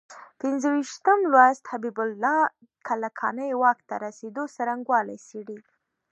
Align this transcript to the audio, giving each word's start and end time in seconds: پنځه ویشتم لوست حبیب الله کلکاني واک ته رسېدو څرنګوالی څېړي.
پنځه 0.41 0.67
ویشتم 0.77 1.19
لوست 1.33 1.63
حبیب 1.71 1.97
الله 2.05 2.39
کلکاني 2.87 3.49
واک 3.61 3.79
ته 3.89 3.95
رسېدو 4.05 4.43
څرنګوالی 4.55 5.17
څېړي. 5.27 5.59